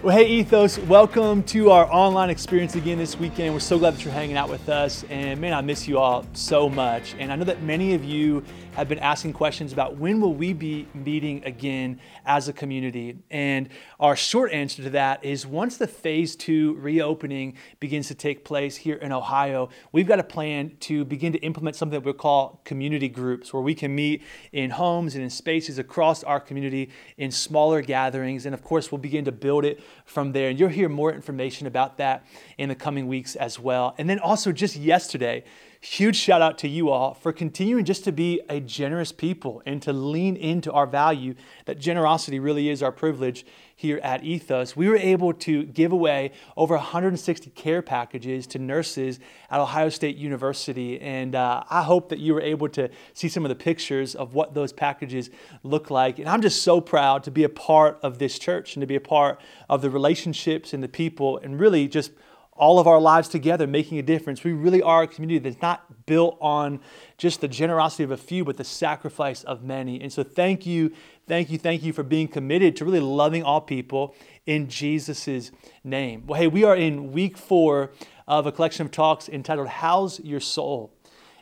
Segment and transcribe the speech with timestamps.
[0.00, 3.52] Well, hey, Ethos, welcome to our online experience again this weekend.
[3.52, 5.04] We're so glad that you're hanging out with us.
[5.10, 7.16] And man, I miss you all so much.
[7.18, 8.44] And I know that many of you
[8.78, 13.18] have been asking questions about when will we be meeting again as a community.
[13.28, 13.68] And
[13.98, 18.76] our short answer to that is once the phase two reopening begins to take place
[18.76, 22.60] here in Ohio, we've got a plan to begin to implement something that we call
[22.64, 24.22] community groups, where we can meet
[24.52, 28.46] in homes and in spaces across our community in smaller gatherings.
[28.46, 30.50] And of course, we'll begin to build it from there.
[30.50, 32.24] And you'll hear more information about that
[32.58, 33.96] in the coming weeks as well.
[33.98, 35.42] And then also, just yesterday,
[35.80, 39.80] huge shout out to you all for continuing just to be a generous people and
[39.82, 41.34] to lean into our value
[41.66, 43.44] that generosity really is our privilege
[43.76, 44.74] here at Ethos.
[44.74, 49.20] We were able to give away over 160 care packages to nurses
[49.50, 51.00] at Ohio State University.
[51.00, 54.34] And uh, I hope that you were able to see some of the pictures of
[54.34, 55.30] what those packages
[55.62, 56.18] look like.
[56.18, 58.96] And I'm just so proud to be a part of this church and to be
[58.96, 62.10] a part of the relationships and the people and really just
[62.58, 64.44] all of our lives together making a difference.
[64.44, 66.80] We really are a community that's not built on
[67.16, 70.00] just the generosity of a few, but the sacrifice of many.
[70.00, 70.92] And so, thank you,
[71.26, 74.14] thank you, thank you for being committed to really loving all people
[74.44, 75.50] in Jesus'
[75.84, 76.24] name.
[76.26, 77.92] Well, hey, we are in week four
[78.26, 80.92] of a collection of talks entitled How's Your Soul?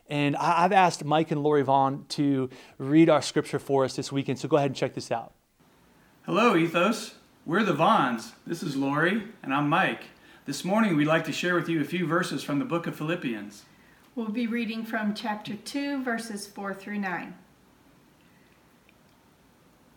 [0.08, 4.38] And I've asked Mike and Lori Vaughn to read our scripture for us this weekend.
[4.38, 5.32] So, go ahead and check this out.
[6.26, 7.14] Hello, Ethos.
[7.46, 8.32] We're the Vaughns.
[8.44, 10.02] This is Lori, and I'm Mike.
[10.46, 12.94] This morning, we'd like to share with you a few verses from the book of
[12.94, 13.64] Philippians.
[14.14, 17.34] We'll be reading from chapter 2, verses 4 through 9.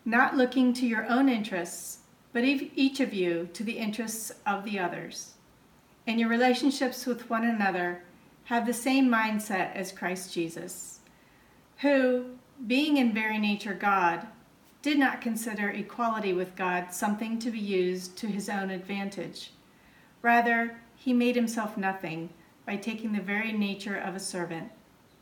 [0.05, 1.99] Not looking to your own interests,
[2.33, 5.33] but each of you to the interests of the others.
[6.07, 8.01] In your relationships with one another,
[8.45, 11.01] have the same mindset as Christ Jesus,
[11.81, 12.25] who,
[12.65, 14.25] being in very nature God,
[14.81, 19.51] did not consider equality with God something to be used to his own advantage.
[20.21, 22.29] Rather, he made himself nothing
[22.65, 24.69] by taking the very nature of a servant,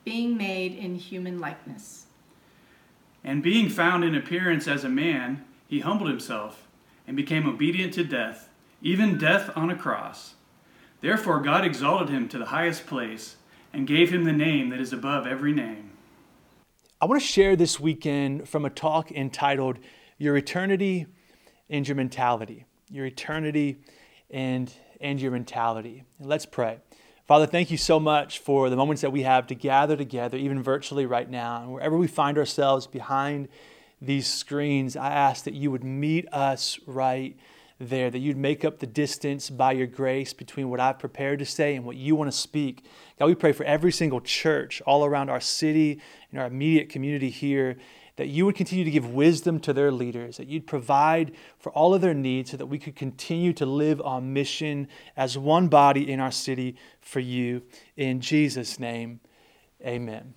[0.03, 2.07] being made in human likeness.
[3.23, 6.67] And being found in appearance as a man, he humbled himself
[7.05, 8.49] and became obedient to death,
[8.81, 10.35] even death on a cross.
[11.01, 13.35] Therefore, God exalted him to the highest place
[13.71, 15.91] and gave him the name that is above every name.
[16.99, 19.77] I want to share this weekend from a talk entitled
[20.17, 21.05] Your Eternity
[21.69, 22.65] and Your Mentality.
[22.89, 23.77] Your Eternity
[24.31, 26.03] and and your mentality.
[26.19, 26.79] Let's pray.
[27.27, 30.63] Father, thank you so much for the moments that we have to gather together, even
[30.63, 31.61] virtually right now.
[31.61, 33.49] And wherever we find ourselves behind
[34.01, 37.37] these screens, I ask that you would meet us right
[37.79, 41.45] there, that you'd make up the distance by your grace between what I've prepared to
[41.45, 42.85] say and what you want to speak.
[43.19, 47.29] God, we pray for every single church all around our city and our immediate community
[47.29, 47.77] here
[48.17, 51.93] that you would continue to give wisdom to their leaders, that you'd provide for all
[51.93, 56.11] of their needs so that we could continue to live on mission as one body
[56.11, 57.61] in our city for you.
[57.95, 59.19] In Jesus' name,
[59.85, 60.33] amen.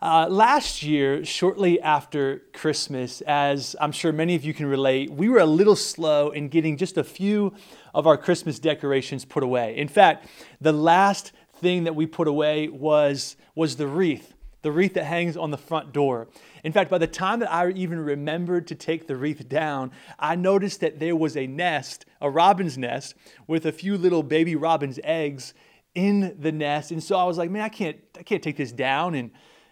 [0.00, 5.28] Uh, last year, shortly after Christmas, as I'm sure many of you can relate, we
[5.28, 7.54] were a little slow in getting just a few
[7.94, 9.76] of our Christmas decorations put away.
[9.76, 10.26] In fact,
[10.60, 14.33] the last thing that we put away was, was the wreath
[14.64, 16.26] the wreath that hangs on the front door.
[16.64, 20.36] In fact, by the time that I even remembered to take the wreath down, I
[20.36, 23.14] noticed that there was a nest, a robin's nest,
[23.46, 25.52] with a few little baby robin's eggs
[25.94, 26.92] in the nest.
[26.92, 29.30] And so I was like, man, I can't, I can't take this down and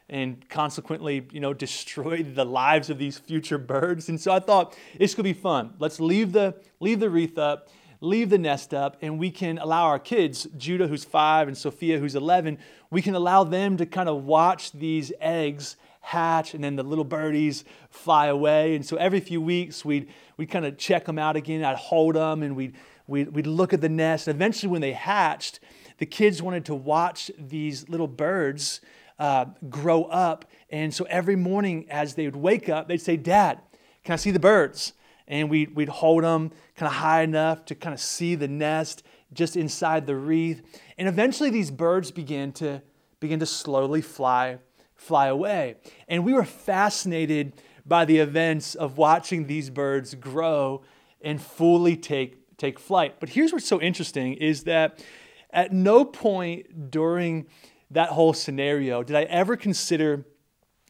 [0.08, 4.10] and consequently, you know, destroy the lives of these future birds.
[4.10, 5.72] And so I thought this could be fun.
[5.78, 7.68] Let's leave the leave the wreath up
[8.02, 11.98] leave the nest up and we can allow our kids, Judah, who's five, and Sophia,
[11.98, 12.58] who's 11,
[12.90, 17.04] we can allow them to kind of watch these eggs hatch and then the little
[17.04, 18.74] birdies fly away.
[18.74, 21.64] And so every few weeks, we'd, we'd kind of check them out again.
[21.64, 22.74] I'd hold them and we'd,
[23.06, 24.26] we'd, we'd look at the nest.
[24.26, 25.60] And eventually, when they hatched,
[25.98, 28.80] the kids wanted to watch these little birds
[29.20, 30.44] uh, grow up.
[30.70, 33.60] And so every morning, as they would wake up, they'd say, Dad,
[34.02, 34.92] can I see the birds?
[35.32, 39.02] And we'd, we'd hold them kind of high enough to kind of see the nest
[39.32, 40.60] just inside the wreath.
[40.98, 42.82] And eventually these birds began to
[43.18, 44.58] begin to slowly fly,
[44.94, 45.76] fly away.
[46.06, 47.54] And we were fascinated
[47.86, 50.82] by the events of watching these birds grow
[51.22, 53.18] and fully take, take flight.
[53.18, 55.02] But here's what's so interesting is that
[55.48, 57.46] at no point during
[57.90, 60.26] that whole scenario did I ever consider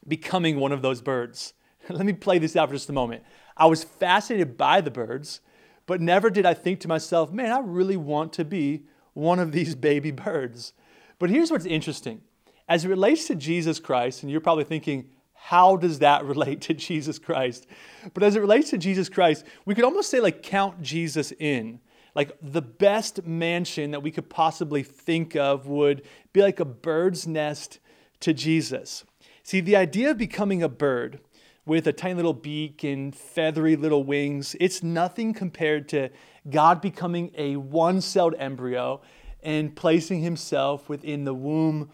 [0.06, 1.54] becoming one of those birds.
[1.88, 3.22] Let me play this out for just a moment.
[3.56, 5.40] I was fascinated by the birds,
[5.86, 8.84] but never did I think to myself, man, I really want to be
[9.14, 10.72] one of these baby birds.
[11.18, 12.22] But here's what's interesting
[12.68, 16.74] as it relates to Jesus Christ, and you're probably thinking, how does that relate to
[16.74, 17.66] Jesus Christ?
[18.14, 21.80] But as it relates to Jesus Christ, we could almost say, like, count Jesus in.
[22.14, 26.02] Like, the best mansion that we could possibly think of would
[26.32, 27.78] be like a bird's nest
[28.20, 29.04] to Jesus.
[29.42, 31.20] See, the idea of becoming a bird
[31.64, 36.10] with a tiny little beak and feathery little wings, it's nothing compared to
[36.50, 39.00] God becoming a one celled embryo
[39.42, 41.90] and placing himself within the womb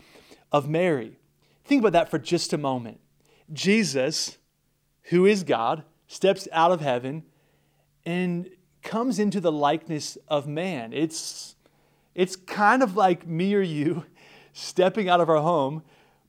[0.51, 1.19] of Mary.
[1.65, 3.01] Think about that for just a moment.
[3.53, 4.39] Jesus,
[5.05, 7.25] who is God, steps out of heaven
[8.05, 8.49] and
[8.83, 10.93] comes into the likeness of man.
[10.93, 11.57] It's,
[12.15, 14.07] it's kind of like me or you
[14.53, 15.83] stepping out of our home,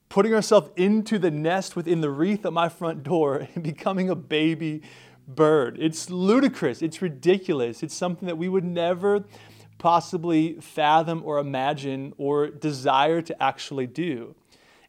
[0.10, 4.16] putting ourselves into the nest within the wreath of my front door, and becoming a
[4.16, 4.82] baby
[5.28, 5.78] bird.
[5.80, 6.82] It's ludicrous.
[6.82, 7.84] It's ridiculous.
[7.84, 9.24] It's something that we would never
[9.78, 14.36] possibly fathom or imagine or desire to actually do.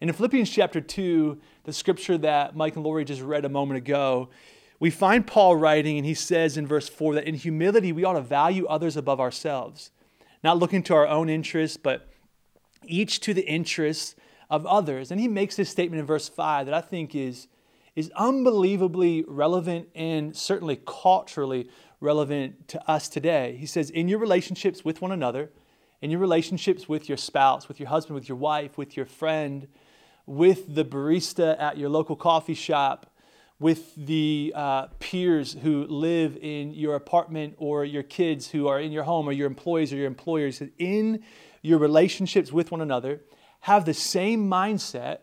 [0.00, 3.76] And in Philippians chapter 2, the scripture that Mike and Lori just read a moment
[3.78, 4.30] ago,
[4.80, 8.14] we find Paul writing, and he says in verse 4 that in humility we ought
[8.14, 9.90] to value others above ourselves,
[10.42, 12.08] not looking to our own interests, but
[12.86, 14.16] each to the interests
[14.50, 15.10] of others.
[15.10, 17.48] And he makes this statement in verse 5 that I think is,
[17.94, 21.70] is unbelievably relevant and certainly culturally
[22.00, 23.56] relevant to us today.
[23.58, 25.50] He says, In your relationships with one another,
[26.02, 29.68] in your relationships with your spouse, with your husband, with your wife, with your friend,
[30.26, 33.06] with the barista at your local coffee shop,
[33.58, 38.90] with the uh, peers who live in your apartment or your kids who are in
[38.90, 41.22] your home or your employees or your employers, in
[41.60, 43.20] your relationships with one another,
[43.60, 45.18] have the same mindset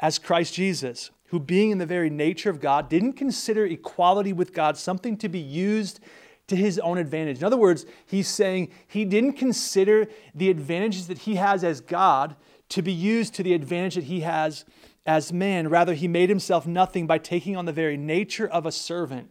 [0.00, 4.52] as Christ Jesus, who, being in the very nature of God, didn't consider equality with
[4.52, 6.00] God something to be used
[6.46, 7.38] to his own advantage.
[7.38, 12.36] In other words, he's saying he didn't consider the advantages that he has as God
[12.70, 14.64] to be used to the advantage that he has
[15.06, 15.68] as man.
[15.68, 19.28] Rather, he made himself nothing by taking on the very nature of a servant.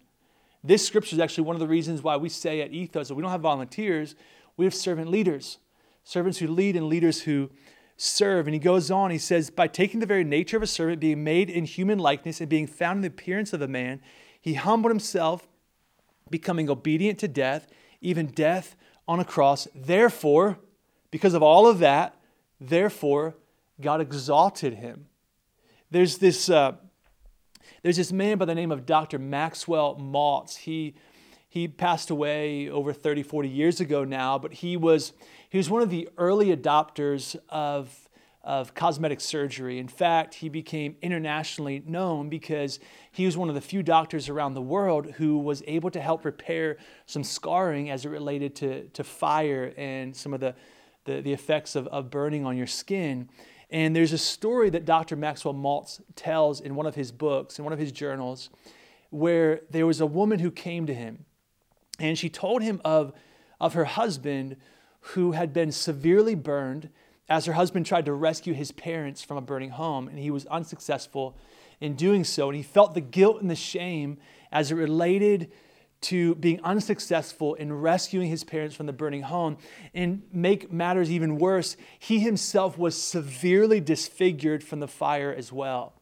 [0.63, 3.21] This scripture is actually one of the reasons why we say at Ethos that we
[3.21, 4.15] don't have volunteers,
[4.55, 5.59] we have servant leaders,
[6.03, 7.49] servants who lead and leaders who
[7.97, 8.47] serve.
[8.47, 11.23] And he goes on, he says, by taking the very nature of a servant, being
[11.23, 14.01] made in human likeness, and being found in the appearance of a man,
[14.39, 15.47] he humbled himself,
[16.29, 17.67] becoming obedient to death,
[17.99, 18.75] even death
[19.07, 19.67] on a cross.
[19.75, 20.59] Therefore,
[21.11, 22.17] because of all of that,
[22.59, 23.35] Therefore,
[23.79, 25.07] God exalted him.
[25.91, 26.73] There's this, uh,
[27.83, 29.19] there's this man by the name of Dr.
[29.19, 30.57] Maxwell Maltz.
[30.57, 30.95] He,
[31.47, 35.13] he passed away over 30, 40 years ago now, but he was,
[35.49, 38.09] he was one of the early adopters of,
[38.43, 39.79] of cosmetic surgery.
[39.79, 42.79] In fact, he became internationally known because
[43.11, 46.25] he was one of the few doctors around the world who was able to help
[46.25, 50.55] repair some scarring as it related to, to fire and some of the
[51.07, 53.29] the, the effects of, of burning on your skin.
[53.71, 55.15] And there's a story that Dr.
[55.15, 58.49] Maxwell Maltz tells in one of his books, in one of his journals,
[59.09, 61.25] where there was a woman who came to him
[61.99, 63.13] and she told him of,
[63.59, 64.57] of her husband
[64.99, 66.89] who had been severely burned
[67.29, 70.45] as her husband tried to rescue his parents from a burning home, and he was
[70.47, 71.37] unsuccessful
[71.81, 72.49] in doing so.
[72.49, 74.17] And he felt the guilt and the shame
[74.51, 75.51] as it related
[75.99, 79.57] to being unsuccessful in rescuing his parents from the burning home.
[79.93, 85.96] And make matters even worse, he himself was severely disfigured from the fire as well.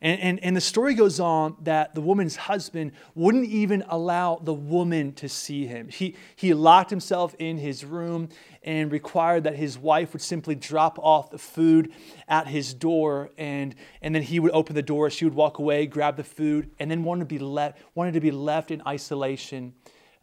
[0.00, 4.52] And, and, and the story goes on that the woman's husband wouldn't even allow the
[4.52, 5.88] woman to see him.
[5.88, 8.28] He, he locked himself in his room
[8.62, 11.92] and required that his wife would simply drop off the food
[12.28, 13.30] at his door.
[13.38, 16.70] And, and then he would open the door, she would walk away, grab the food,
[16.78, 19.74] and then wanted to be, let, wanted to be left in isolation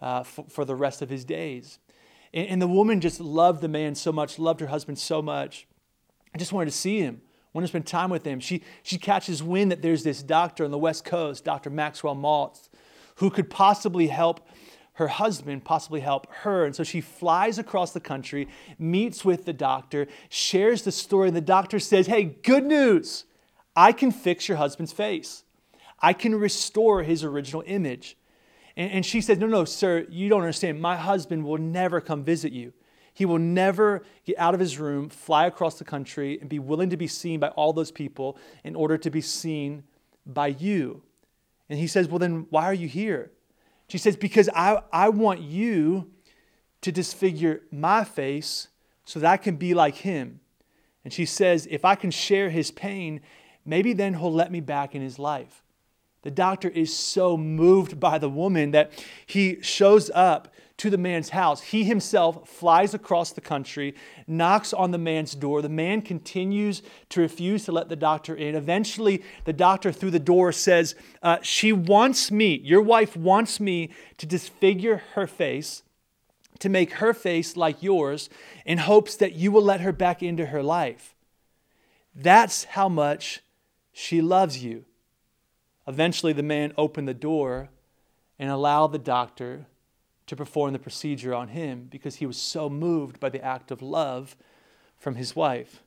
[0.01, 1.79] uh, for, for the rest of his days.
[2.33, 5.67] And, and the woman just loved the man so much, loved her husband so much.
[6.33, 7.21] I just wanted to see him
[7.53, 8.39] want to spend time with him.
[8.39, 11.69] She, she catches wind that there's this doctor on the West Coast, Dr.
[11.69, 12.69] Maxwell Maltz,
[13.15, 14.47] who could possibly help
[14.93, 16.65] her husband, possibly help her.
[16.65, 21.35] And so she flies across the country, meets with the doctor, shares the story, and
[21.35, 23.25] the doctor says, Hey, good news!
[23.75, 25.43] I can fix your husband's face.
[25.99, 28.17] I can restore his original image.
[28.75, 30.81] And, and she says, No, no, sir, you don't understand.
[30.81, 32.73] My husband will never come visit you.
[33.13, 36.89] He will never get out of his room, fly across the country, and be willing
[36.89, 39.83] to be seen by all those people in order to be seen
[40.25, 41.03] by you.
[41.69, 43.31] And he says, Well, then why are you here?
[43.87, 46.11] She says, Because I, I want you
[46.81, 48.69] to disfigure my face
[49.05, 50.39] so that I can be like him.
[51.03, 53.21] And she says, If I can share his pain,
[53.65, 55.63] maybe then he'll let me back in his life.
[56.23, 58.91] The doctor is so moved by the woman that
[59.25, 60.50] he shows up
[60.81, 61.61] to the man's house.
[61.61, 63.93] He himself flies across the country,
[64.25, 65.61] knocks on the man's door.
[65.61, 68.55] The man continues to refuse to let the doctor in.
[68.55, 73.91] Eventually, the doctor through the door says, uh, She wants me, your wife wants me
[74.17, 75.83] to disfigure her face,
[76.57, 78.27] to make her face like yours,
[78.65, 81.13] in hopes that you will let her back into her life.
[82.15, 83.41] That's how much
[83.93, 84.85] she loves you.
[85.85, 87.69] Eventually, the man opened the door
[88.39, 89.67] and allowed the doctor
[90.31, 93.81] to perform the procedure on him because he was so moved by the act of
[93.81, 94.37] love
[94.97, 95.83] from his wife.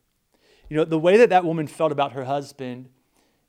[0.68, 2.90] You know, the way that that woman felt about her husband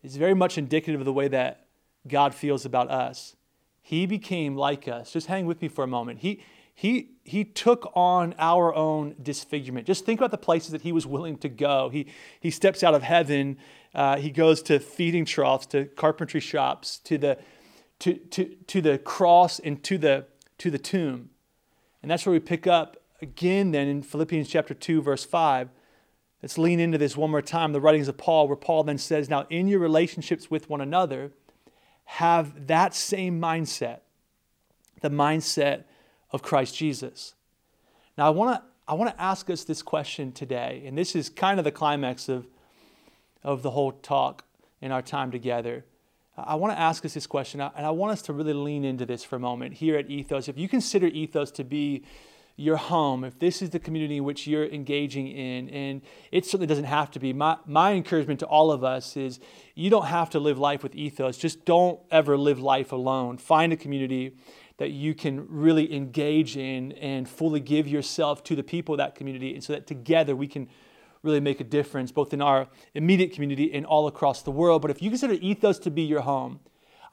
[0.03, 1.65] is very much indicative of the way that
[2.07, 3.35] God feels about us.
[3.81, 5.11] He became like us.
[5.11, 6.19] Just hang with me for a moment.
[6.19, 6.41] He,
[6.73, 9.85] he, he took on our own disfigurement.
[9.87, 11.89] Just think about the places that he was willing to go.
[11.89, 12.07] He,
[12.39, 13.57] he steps out of heaven.
[13.93, 17.37] Uh, he goes to feeding troughs, to carpentry shops, to the,
[17.99, 20.25] to, to, to the cross, and to the,
[20.59, 21.29] to the tomb.
[22.01, 25.69] And that's where we pick up again then in Philippians chapter 2, verse 5.
[26.41, 29.29] Let's lean into this one more time, the writings of Paul, where Paul then says,
[29.29, 31.31] Now in your relationships with one another,
[32.05, 34.01] have that same mindset,
[35.01, 35.85] the mindset
[36.31, 37.33] of Christ Jesus.
[38.17, 41.27] Now I want to I want to ask us this question today, and this is
[41.27, 42.45] kind of the climax of,
[43.41, 44.45] of the whole talk
[44.79, 45.85] in our time together.
[46.37, 49.05] I want to ask us this question, and I want us to really lean into
[49.05, 50.49] this for a moment here at Ethos.
[50.49, 52.03] If you consider Ethos to be
[52.57, 56.01] your home, if this is the community in which you're engaging in, and
[56.31, 59.39] it certainly doesn't have to be, my, my encouragement to all of us is
[59.75, 61.37] you don't have to live life with Ethos.
[61.37, 63.37] Just don't ever live life alone.
[63.37, 64.35] Find a community
[64.77, 69.15] that you can really engage in and fully give yourself to the people of that
[69.15, 70.67] community, and so that together we can
[71.25, 74.81] really make a difference both in our immediate community and all across the world.
[74.81, 76.59] But if you consider ethos to be your home,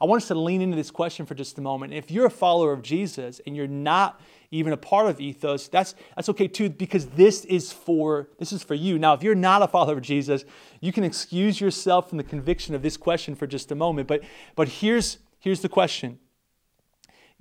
[0.03, 1.93] I want us to lean into this question for just a moment.
[1.93, 4.19] If you're a follower of Jesus and you're not
[4.51, 8.63] even a part of ethos, that's that's okay too, because this is for this is
[8.63, 8.99] for you.
[8.99, 10.43] Now, if you're not a follower of Jesus,
[10.81, 14.07] you can excuse yourself from the conviction of this question for just a moment.
[14.07, 14.23] But
[14.55, 16.19] but here's here's the question.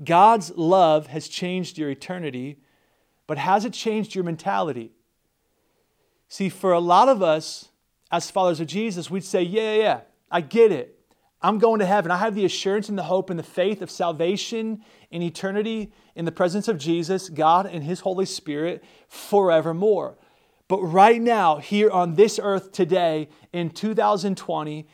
[0.02, 2.60] God's love has changed your eternity,
[3.26, 4.92] but has it changed your mentality?
[6.32, 7.68] See, for a lot of us
[8.10, 10.98] as followers of Jesus, we'd say, yeah, yeah, yeah, I get it.
[11.42, 12.10] I'm going to heaven.
[12.10, 16.24] I have the assurance and the hope and the faith of salvation in eternity in
[16.24, 20.16] the presence of Jesus, God, and His Holy Spirit forevermore.
[20.68, 24.88] But right now, here on this earth today in 2020,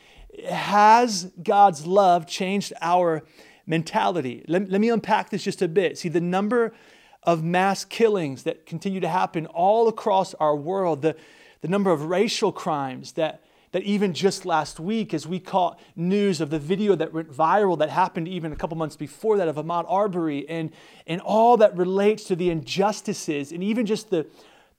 [0.51, 3.23] has God's love changed our
[3.65, 4.45] mentality?
[4.49, 5.99] Let, let me unpack this just a bit.
[5.99, 6.75] See, the number
[7.23, 11.17] of mass killings that continue to happen all across our world, the,
[11.61, 16.41] the number of racial crimes that, that even just last week, as we caught news
[16.41, 19.57] of the video that went viral that happened even a couple months before that of
[19.57, 20.71] Ahmaud Arbery, and,
[21.07, 24.27] and all that relates to the injustices and even just the,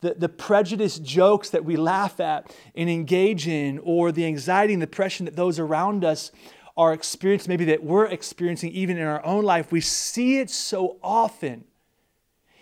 [0.02, 4.82] the, the prejudiced jokes that we laugh at and engage in, or the anxiety and
[4.82, 6.32] depression that those around us
[6.78, 10.98] are experiencing, maybe that we're experiencing even in our own life, we see it so
[11.04, 11.66] often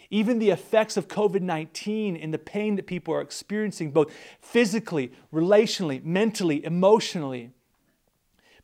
[0.09, 4.11] even the effects of COVID 19 and the pain that people are experiencing, both
[4.41, 7.51] physically, relationally, mentally, emotionally.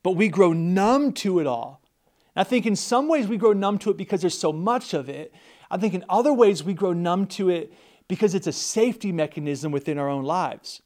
[0.02, 1.82] But we grow numb to it all.
[2.36, 4.94] And I think in some ways we grow numb to it because there's so much
[4.94, 5.34] of it.
[5.70, 7.74] I think in other ways we grow numb to it
[8.08, 10.82] because it's a safety mechanism within our own lives.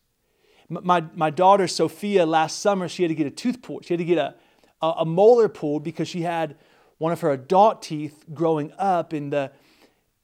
[0.69, 3.85] My, my daughter Sophia last summer, she had to get a tooth pulled.
[3.85, 4.35] She had to get a,
[4.81, 6.55] a, a molar pulled because she had
[6.97, 9.51] one of her adult teeth growing up in the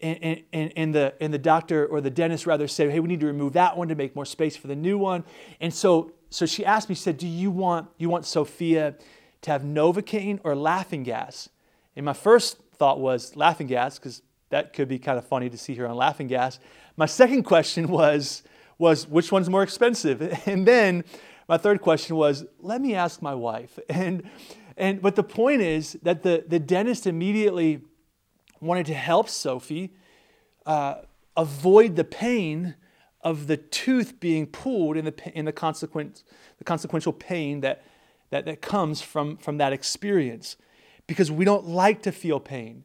[0.03, 3.25] and, and, the, and the doctor or the dentist rather said, hey, we need to
[3.25, 5.23] remove that one to make more space for the new one.
[5.61, 8.95] And so, so she asked me, she said, do you want, you want Sophia
[9.41, 11.49] to have Novocaine or laughing gas?
[11.95, 15.57] And my first thought was laughing gas, because that could be kind of funny to
[15.57, 16.59] see her on laughing gas.
[16.97, 18.43] My second question was,
[18.77, 20.21] was which one's more expensive?
[20.45, 21.05] And then
[21.47, 23.79] my third question was, let me ask my wife.
[23.89, 24.29] And,
[24.75, 27.81] and, but the point is that the, the dentist immediately
[28.63, 29.93] wanted to help Sophie
[30.65, 30.95] uh,
[31.35, 32.75] avoid the pain
[33.21, 36.23] of the tooth being pulled and the, and the, consequent,
[36.57, 37.83] the consequential pain that,
[38.29, 40.57] that, that comes from, from that experience.
[41.07, 42.83] Because we don't like to feel pain.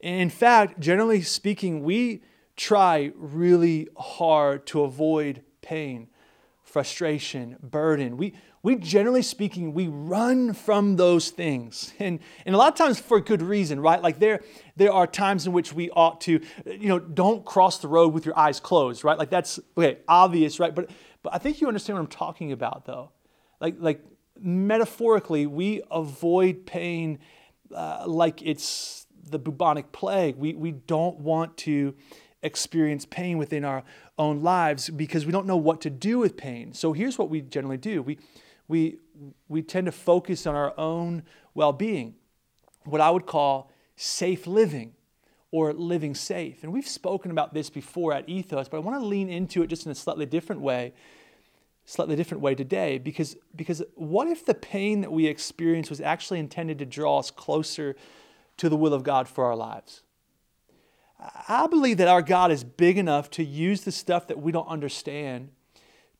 [0.00, 2.22] In fact, generally speaking, we
[2.56, 6.08] try really hard to avoid pain,
[6.62, 8.16] frustration, burden.
[8.16, 11.92] We, we generally speaking, we run from those things.
[11.98, 14.02] And, and a lot of times for good reason, right?
[14.02, 14.42] Like there,
[14.76, 18.26] there are times in which we ought to, you know, don't cross the road with
[18.26, 19.18] your eyes closed, right?
[19.18, 20.74] Like that's, okay, obvious, right?
[20.74, 20.90] But,
[21.22, 23.12] but I think you understand what I'm talking about though.
[23.60, 24.04] Like, like
[24.40, 27.18] metaphorically, we avoid pain
[27.74, 30.36] uh, like it's the bubonic plague.
[30.36, 31.94] We, we don't want to
[32.42, 33.82] experience pain within our
[34.16, 36.72] own lives because we don't know what to do with pain.
[36.72, 38.18] So here's what we generally do we,
[38.68, 38.98] we,
[39.48, 42.14] we tend to focus on our own well being,
[42.84, 44.92] what I would call safe living
[45.50, 46.62] or living safe.
[46.62, 49.68] And we've spoken about this before at Ethos, but I want to lean into it
[49.68, 50.92] just in a slightly different way
[51.88, 56.38] slightly different way today because because what if the pain that we experience was actually
[56.38, 57.96] intended to draw us closer
[58.58, 60.02] to the will of God for our lives?
[61.48, 64.68] I believe that our God is big enough to use the stuff that we don't
[64.68, 65.48] understand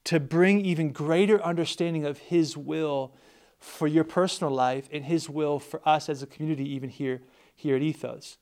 [0.04, 3.14] to bring even greater understanding of His will
[3.58, 7.20] for your personal life and His will for us as a community, even here,
[7.54, 8.38] here at Ethos.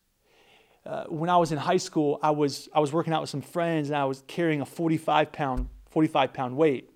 [0.84, 3.40] Uh, when I was in high school, I was, I was working out with some
[3.40, 6.90] friends and I was carrying a 45 pound, 45 pound weight.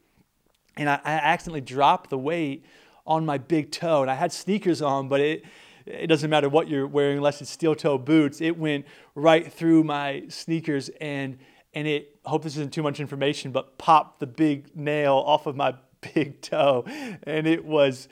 [0.76, 2.64] And I, I accidentally dropped the weight
[3.04, 4.02] on my big toe.
[4.02, 5.44] And I had sneakers on, but it,
[5.86, 8.40] it doesn't matter what you're wearing unless it's steel toe boots.
[8.40, 8.86] It went
[9.16, 11.38] right through my sneakers and
[11.74, 15.56] and it hope this isn't too much information, but popped the big nail off of
[15.56, 15.74] my
[16.14, 16.84] big toe.
[17.24, 18.08] And it was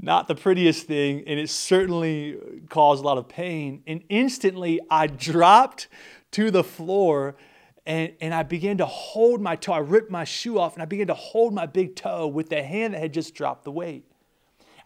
[0.00, 3.82] not the prettiest thing, and it certainly caused a lot of pain.
[3.86, 5.88] And instantly I dropped
[6.32, 7.36] to the floor
[7.84, 9.72] and, and I began to hold my toe.
[9.72, 12.62] I ripped my shoe off and I began to hold my big toe with the
[12.62, 14.04] hand that had just dropped the weight.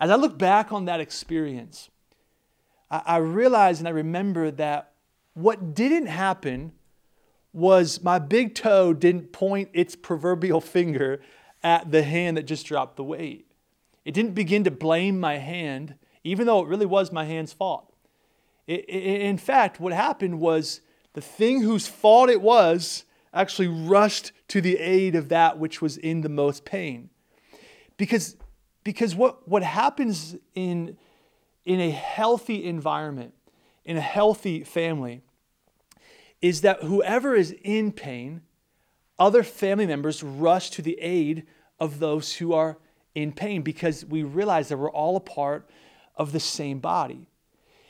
[0.00, 1.90] As I look back on that experience,
[2.90, 4.92] I, I realized and I remember that
[5.34, 6.72] what didn't happen
[7.56, 11.22] was my big toe didn't point its proverbial finger
[11.62, 13.50] at the hand that just dropped the weight.
[14.04, 17.92] It didn't begin to blame my hand, even though it really was my hand's fault.
[18.66, 20.82] It, it, in fact, what happened was
[21.14, 25.96] the thing whose fault it was actually rushed to the aid of that which was
[25.96, 27.08] in the most pain.
[27.96, 28.36] Because,
[28.84, 30.98] because what, what happens in,
[31.64, 33.32] in a healthy environment,
[33.84, 35.22] in a healthy family,
[36.42, 38.42] is that whoever is in pain,
[39.18, 41.46] other family members rush to the aid
[41.80, 42.78] of those who are
[43.14, 45.68] in pain because we realize that we're all a part
[46.16, 47.28] of the same body.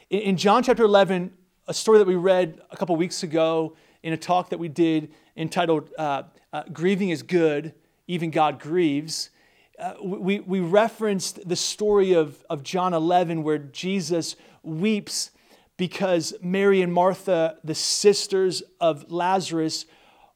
[0.08, 1.32] In John chapter 11,
[1.66, 5.12] a story that we read a couple weeks ago in a talk that we did
[5.36, 7.74] entitled uh, uh, Grieving is Good,
[8.06, 9.30] Even God Grieves.
[9.78, 15.32] Uh, we, we referenced the story of, of John 11 where Jesus weeps
[15.76, 19.86] because Mary and Martha, the sisters of Lazarus,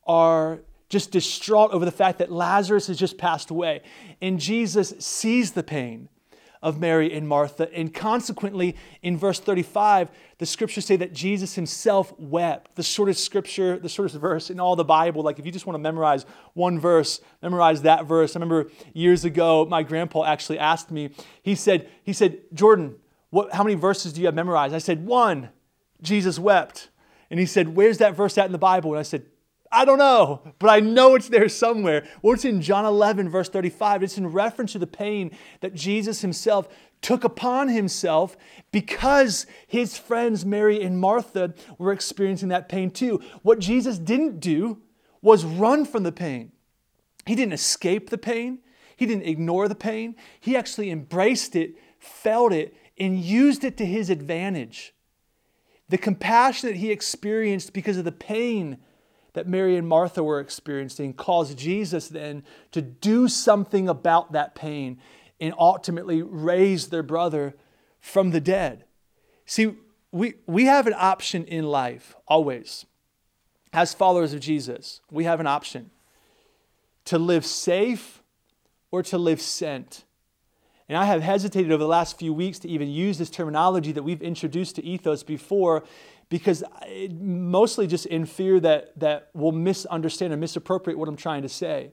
[0.07, 3.83] are just distraught over the fact that Lazarus has just passed away.
[4.21, 6.09] And Jesus sees the pain
[6.63, 7.73] of Mary and Martha.
[7.75, 12.75] And consequently, in verse 35, the scriptures say that Jesus himself wept.
[12.77, 15.23] The shortest scripture, the shortest verse in all the Bible.
[15.23, 18.37] Like if you just want to memorize one verse, memorize that verse.
[18.37, 21.11] I remember years ago, my grandpa actually asked me,
[21.43, 22.97] he said, he said, Jordan,
[23.31, 24.75] what, how many verses do you have memorized?
[24.75, 25.51] I said, one.
[26.03, 26.89] Jesus wept.
[27.31, 28.93] And he said, Where's that verse at in the Bible?
[28.93, 29.27] And I said,
[29.73, 32.05] I don't know, but I know it's there somewhere.
[32.23, 34.03] Well, it's in John 11, verse 35.
[34.03, 36.69] It's in reference to the pain that Jesus himself
[37.03, 38.37] took upon himself
[38.73, 43.23] because his friends Mary and Martha were experiencing that pain too.
[43.43, 44.79] What Jesus didn't do
[45.23, 46.51] was run from the pain.
[47.25, 48.59] He didn't escape the pain,
[48.97, 50.17] he didn't ignore the pain.
[50.41, 54.95] He actually embraced it, felt it, and used it to his advantage.
[55.89, 58.79] The compassion that he experienced because of the pain
[59.33, 65.01] that Mary and Martha were experiencing caused Jesus then to do something about that pain
[65.41, 67.55] and ultimately raise their brother
[68.01, 68.85] from the dead.
[69.47, 69.75] See,
[70.13, 72.85] we, we have an option in life always.
[73.73, 75.91] As followers of Jesus, we have an option
[77.07, 78.23] to live safe
[78.91, 80.05] or to live sent.
[80.91, 84.03] And I have hesitated over the last few weeks to even use this terminology that
[84.03, 85.85] we've introduced to ethos before
[86.31, 91.43] because I, mostly just in fear that, that we'll misunderstand or misappropriate what I'm trying
[91.43, 91.93] to say.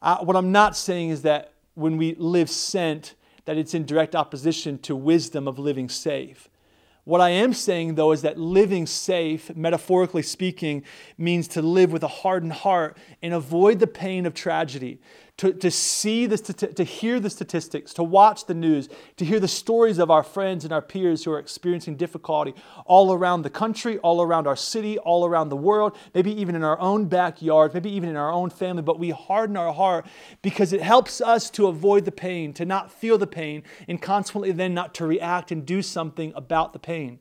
[0.00, 3.16] Uh, what I'm not saying is that when we live sent,
[3.46, 6.48] that it's in direct opposition to wisdom of living safe.
[7.02, 10.84] What I am saying, though, is that living safe, metaphorically speaking,
[11.18, 15.00] means to live with a hardened heart and avoid the pain of tragedy
[15.40, 19.40] to, to see this, to, to hear the statistics, to watch the news, to hear
[19.40, 22.52] the stories of our friends and our peers who are experiencing difficulty
[22.84, 26.62] all around the country, all around our city, all around the world, maybe even in
[26.62, 30.04] our own backyard, maybe even in our own family, but we harden our heart
[30.42, 34.52] because it helps us to avoid the pain, to not feel the pain, and consequently
[34.52, 37.18] then not to react and do something about the pain.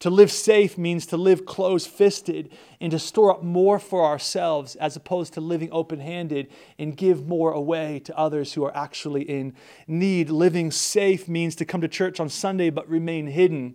[0.00, 4.76] To live safe means to live close fisted and to store up more for ourselves
[4.76, 9.22] as opposed to living open handed and give more away to others who are actually
[9.22, 9.54] in
[9.88, 10.30] need.
[10.30, 13.74] Living safe means to come to church on Sunday but remain hidden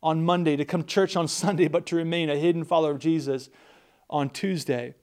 [0.00, 3.00] on Monday, to come to church on Sunday, but to remain a hidden follower of
[3.00, 3.50] Jesus
[4.08, 4.94] on Tuesday.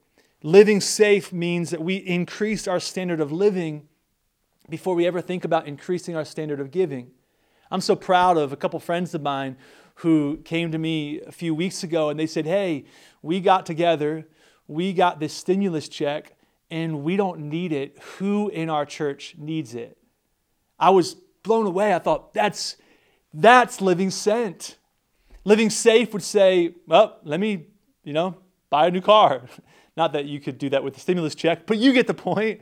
[0.41, 3.89] Living safe means that we increase our standard of living
[4.69, 7.11] before we ever think about increasing our standard of giving.
[7.69, 9.57] I'm so proud of a couple friends of mine
[9.95, 12.85] who came to me a few weeks ago and they said, Hey,
[13.21, 14.27] we got together,
[14.67, 16.35] we got this stimulus check,
[16.69, 17.97] and we don't need it.
[18.17, 19.97] Who in our church needs it?
[20.79, 21.93] I was blown away.
[21.93, 22.75] I thought, that's,
[23.33, 24.77] that's living sent.
[25.43, 27.67] Living safe would say, well, let me,
[28.03, 28.37] you know,
[28.69, 29.43] buy a new car.
[29.97, 32.61] Not that you could do that with the stimulus check, but you get the point.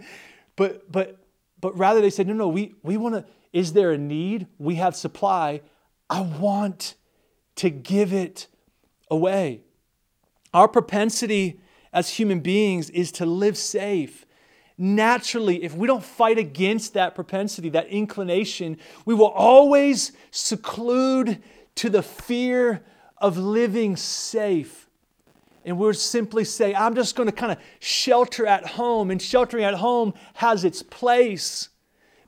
[0.56, 1.24] But but
[1.64, 4.48] but rather they said, no, no, we, we want to, is there a need?
[4.58, 5.62] We have supply.
[6.10, 6.96] I want
[7.56, 8.48] to give it
[9.10, 9.62] away.
[10.54, 11.60] Our propensity
[11.92, 14.26] as human beings is to live safe.
[14.78, 21.42] Naturally, if we don't fight against that propensity, that inclination, we will always seclude
[21.76, 22.84] to the fear
[23.18, 24.90] of living safe.
[25.64, 29.64] And we'll simply say, I'm just going to kind of shelter at home, and sheltering
[29.64, 31.70] at home has its place.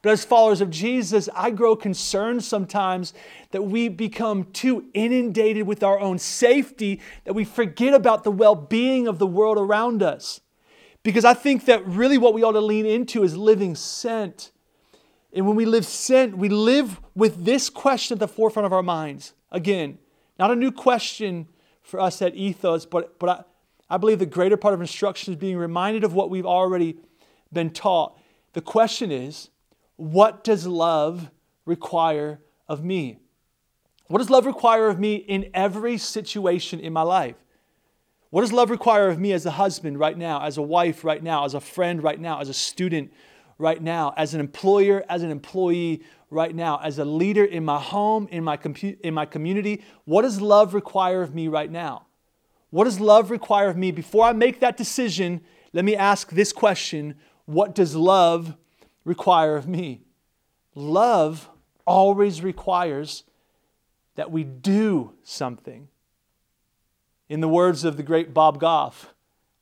[0.06, 3.12] But as followers of Jesus, I grow concerned sometimes
[3.50, 8.54] that we become too inundated with our own safety that we forget about the well
[8.54, 10.41] being of the world around us.
[11.02, 14.52] Because I think that really what we ought to lean into is living sent.
[15.34, 18.84] And when we live sent, we live with this question at the forefront of our
[18.84, 19.34] minds.
[19.52, 19.98] Again,
[20.38, 21.48] not a new question
[21.82, 23.28] for us at Ethos, but, but
[23.89, 27.00] I, I believe the greater part of instruction is being reminded of what we've already
[27.52, 28.20] been taught.
[28.54, 29.50] The question is,
[29.96, 31.30] what does love
[31.66, 33.20] require of me?
[34.08, 37.36] What does love require of me in every situation in my life?
[38.30, 41.24] What does love require of me as a husband right now, as a wife right
[41.24, 43.12] now, as a friend right now, as a student
[43.58, 47.80] right now, as an employer, as an employee right now, as a leader in my
[47.80, 49.84] home, in my, compu- in my community?
[50.04, 52.08] What does love require of me right now?
[52.72, 53.92] What does love require of me?
[53.92, 58.58] Before I make that decision, let me ask this question What does love
[59.06, 60.02] require of me?
[60.74, 61.50] Love
[61.86, 63.24] always requires
[64.15, 65.88] that we do something.
[67.30, 69.13] In the words of the great Bob Goff,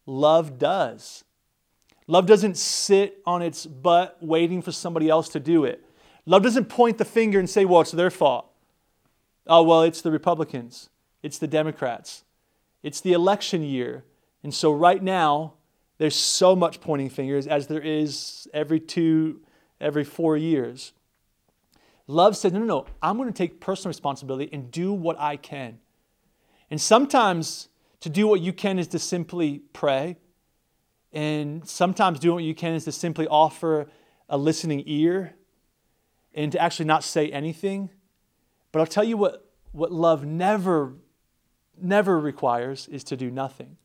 [0.06, 1.23] love does.
[2.08, 5.84] Love doesn't sit on its butt waiting for somebody else to do it.
[6.25, 8.49] Love doesn't point the finger and say, well, it's their fault.
[9.47, 10.89] Oh, well, it's the Republicans,
[11.21, 12.23] it's the Democrats,
[12.82, 14.06] it's the election year.
[14.41, 15.53] And so, right now,
[15.97, 19.41] there's so much pointing fingers as there is every two,
[19.79, 20.93] every four years.
[22.08, 25.38] Love said, no, no, no, I'm going to take personal responsibility and do what I
[25.38, 25.79] can.
[26.69, 27.69] And sometimes
[28.01, 30.17] to do what you can is to simply pray.
[31.13, 33.88] And sometimes doing what you can is to simply offer
[34.27, 35.36] a listening ear
[36.34, 37.91] and to actually not say anything.
[38.71, 40.95] But I'll tell you what, what love never,
[41.79, 43.77] never requires is to do nothing.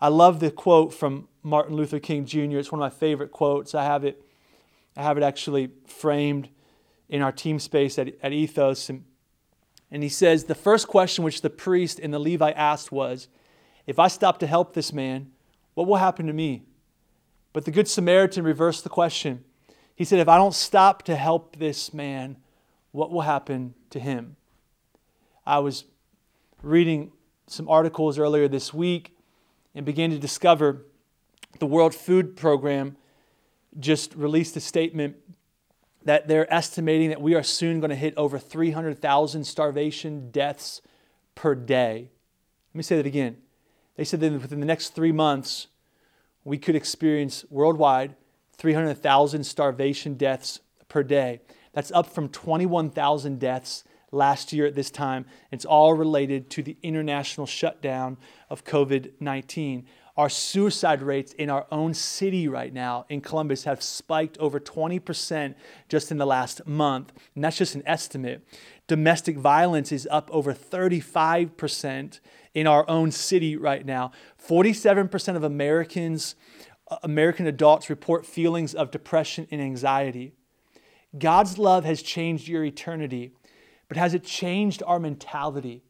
[0.00, 2.58] I love the quote from Martin Luther King Jr.
[2.58, 3.74] It's one of my favorite quotes.
[3.74, 4.22] I have it,
[4.96, 6.48] I have it actually framed
[7.08, 8.88] in our team space at, at Ethos.
[8.88, 9.04] And,
[9.90, 13.28] and he says, The first question which the priest and the Levite asked was,
[13.86, 15.30] If I stop to help this man,
[15.74, 16.62] what will happen to me?
[17.52, 19.44] But the Good Samaritan reversed the question
[19.94, 22.36] he said, If I don't stop to help this man,
[22.90, 24.36] what will happen to him?
[25.46, 25.84] I was
[26.62, 27.12] reading
[27.46, 29.13] some articles earlier this week
[29.74, 30.86] and began to discover
[31.58, 32.96] the World Food Program
[33.78, 35.16] just released a statement
[36.04, 40.82] that they're estimating that we are soon going to hit over 300,000 starvation deaths
[41.34, 42.10] per day.
[42.72, 43.38] Let me say that again.
[43.96, 45.68] They said that within the next three months,
[46.44, 48.14] we could experience worldwide
[48.56, 51.40] 300,000 starvation deaths per day.
[51.72, 53.84] That's up from 21,000 deaths
[54.14, 55.26] last year at this time.
[55.50, 58.16] It's all related to the international shutdown
[58.48, 59.86] of COVID 19.
[60.16, 65.56] Our suicide rates in our own city right now in Columbus have spiked over 20%
[65.88, 67.12] just in the last month.
[67.34, 68.46] And that's just an estimate.
[68.86, 72.20] Domestic violence is up over 35%
[72.54, 74.12] in our own city right now.
[74.40, 76.36] 47% of Americans
[76.88, 80.34] uh, American adults report feelings of depression and anxiety.
[81.16, 83.32] God's love has changed your eternity,
[83.88, 85.82] but has it changed our mentality?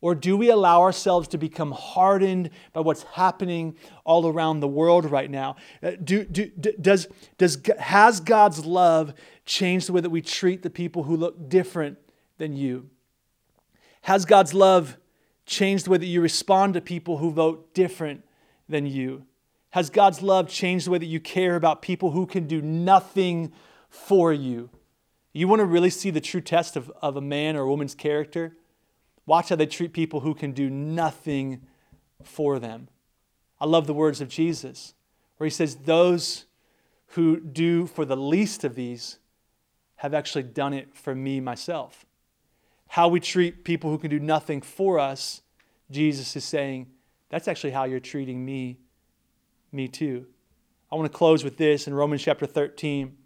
[0.00, 5.10] Or do we allow ourselves to become hardened by what's happening all around the world
[5.10, 5.56] right now?
[5.82, 6.46] Uh, do, do,
[6.80, 7.08] does,
[7.38, 9.14] does, has God's love
[9.46, 11.98] changed the way that we treat the people who look different
[12.38, 12.90] than you?
[14.02, 14.98] Has God's love
[15.46, 18.22] changed the way that you respond to people who vote different
[18.68, 19.24] than you?
[19.70, 23.52] Has God's love changed the way that you care about people who can do nothing
[23.88, 24.70] for you?
[25.36, 27.94] You want to really see the true test of, of a man or a woman's
[27.94, 28.56] character?
[29.26, 31.62] Watch how they treat people who can do nothing
[32.22, 32.88] for them.
[33.60, 34.94] I love the words of Jesus,
[35.36, 36.46] where he says, Those
[37.08, 39.18] who do for the least of these
[39.96, 42.06] have actually done it for me myself.
[42.88, 45.42] How we treat people who can do nothing for us,
[45.90, 46.86] Jesus is saying,
[47.28, 48.78] that's actually how you're treating me,
[49.72, 50.26] me too.
[50.90, 53.16] I want to close with this in Romans chapter 13,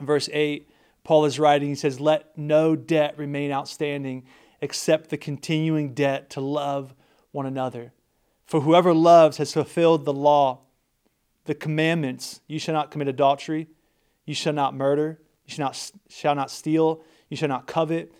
[0.00, 0.68] verse 8.
[1.08, 4.26] Paul is writing, he says, Let no debt remain outstanding
[4.60, 6.94] except the continuing debt to love
[7.32, 7.94] one another.
[8.44, 10.64] For whoever loves has fulfilled the law,
[11.46, 12.42] the commandments.
[12.46, 13.68] You shall not commit adultery,
[14.26, 18.12] you shall not murder, you shall not, shall not steal, you shall not covet.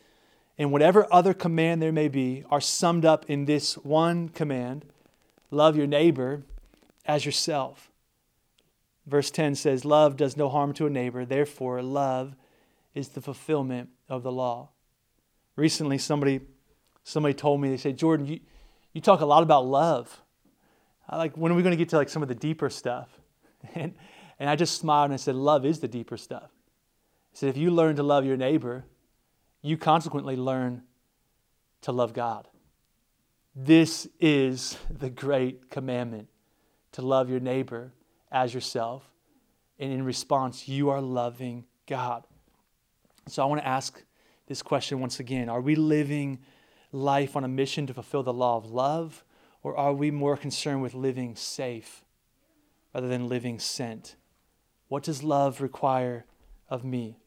[0.57, 4.87] And whatever other command there may be are summed up in this one command
[5.51, 6.42] love your neighbor
[7.05, 7.90] as yourself.
[9.07, 12.35] Verse 10 says, Love does no harm to a neighbor, therefore, love
[12.98, 14.70] is the fulfillment of the law.
[15.56, 16.40] Recently, somebody,
[17.04, 18.40] somebody told me, they said, Jordan, you,
[18.92, 20.20] you talk a lot about love.
[21.08, 23.08] I like, when are we going to get to like some of the deeper stuff?
[23.74, 23.94] And,
[24.38, 26.50] and I just smiled and I said, Love is the deeper stuff.
[27.32, 28.84] I said, if you learn to love your neighbor,
[29.62, 30.82] you consequently learn
[31.82, 32.46] to love God.
[33.56, 36.28] This is the great commandment
[36.92, 37.92] to love your neighbor
[38.30, 39.11] as yourself.
[39.80, 42.24] And in response, you are loving God.
[43.28, 44.02] So I want to ask
[44.46, 46.40] this question once again Are we living
[46.92, 49.24] life on a mission to fulfill the law of love,
[49.62, 52.04] or are we more concerned with living safe
[52.94, 54.16] rather than living sent?
[54.88, 56.24] What does love require
[56.68, 57.18] of me?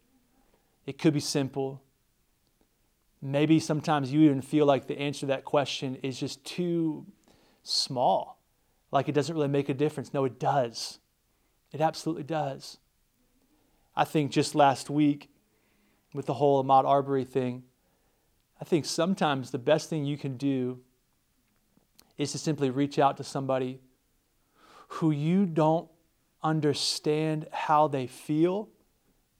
[0.86, 1.84] It could be simple.
[3.22, 7.06] Maybe sometimes you even feel like the answer to that question is just too
[7.62, 8.40] small,
[8.92, 10.14] like it doesn't really make a difference.
[10.14, 10.98] No, it does.
[11.72, 12.80] It absolutely does.
[13.96, 15.31] I think just last week,
[16.14, 17.64] with the whole Ahmaud Arbery thing,
[18.60, 20.80] I think sometimes the best thing you can do
[22.18, 23.80] is to simply reach out to somebody
[24.88, 25.90] who you don't
[26.44, 28.70] understand how they feel,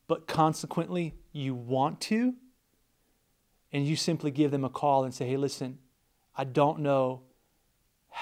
[0.08, 2.34] but consequently you want to.
[3.74, 5.78] And you simply give them a call and say, hey, listen,
[6.36, 7.22] I don't know.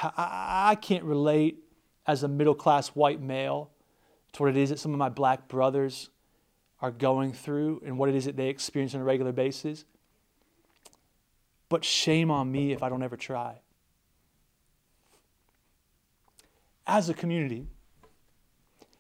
[0.04, 1.64] I can't relate
[2.06, 3.72] as a middle class white male
[4.34, 6.10] to what it is that some of my black brothers
[6.82, 9.86] are going through and what it is that they experience on a regular basis.
[11.68, 13.60] But shame on me if I don't ever try.
[16.88, 17.68] As a community,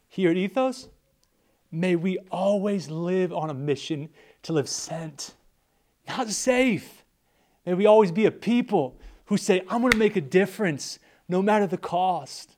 [0.07, 0.89] here at Ethos,
[1.71, 4.09] may we always live on a mission
[4.43, 5.33] to live sent,
[6.07, 7.03] not safe.
[7.65, 11.41] May we always be a people who say, I'm going to make a difference no
[11.41, 12.55] matter the cost.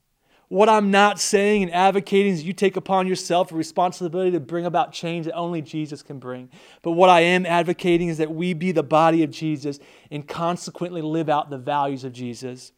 [0.52, 4.66] What I'm not saying and advocating is you take upon yourself a responsibility to bring
[4.66, 6.50] about change that only Jesus can bring.
[6.82, 9.80] But what I am advocating is that we be the body of Jesus
[10.12, 12.74] and consequently live out the values of Jesus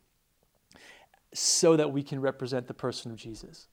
[1.34, 3.70] so that we can represent the person of Jesus.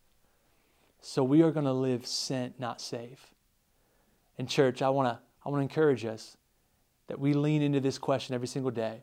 [1.02, 3.34] So we are going to live sent, not safe.
[4.38, 6.38] And, church, I want to I want to encourage us
[7.08, 9.02] that we lean into this question every single day.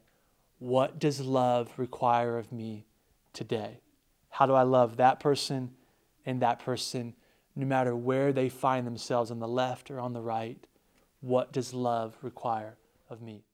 [0.57, 2.87] What does love require of me
[3.31, 3.81] today?
[4.29, 5.71] How do I love that person
[6.25, 7.15] and that person,
[7.55, 10.65] no matter where they find themselves on the left or on the right?
[11.21, 12.77] What does love require
[13.09, 13.46] of me?